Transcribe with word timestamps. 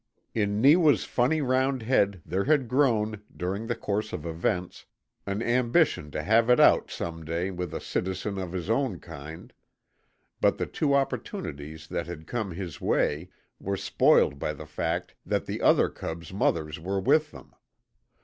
In 0.33 0.61
Neewa's 0.63 1.03
funny 1.05 1.41
round 1.41 1.83
head 1.83 2.23
there 2.25 2.45
had 2.45 2.67
grown, 2.67 3.21
during 3.37 3.67
the 3.67 3.75
course 3.75 4.13
of 4.13 4.25
events, 4.25 4.87
an 5.27 5.43
ambition 5.43 6.09
to 6.09 6.23
have 6.23 6.49
it 6.49 6.59
out 6.59 6.89
some 6.89 7.23
day 7.23 7.51
with 7.51 7.71
a 7.71 7.79
citizen 7.79 8.39
of 8.39 8.51
his 8.51 8.67
own 8.67 8.99
kind; 8.99 9.53
but 10.41 10.57
the 10.57 10.65
two 10.65 10.95
opportunities 10.95 11.87
that 11.89 12.07
had 12.07 12.25
come 12.25 12.49
his 12.49 12.81
way 12.81 13.29
were 13.59 13.77
spoiled 13.77 14.39
by 14.39 14.53
the 14.53 14.65
fact 14.65 15.13
that 15.23 15.45
the 15.45 15.61
other 15.61 15.87
cubs' 15.87 16.33
mothers 16.33 16.79
were 16.79 16.99
with 16.99 17.29
them. 17.29 17.53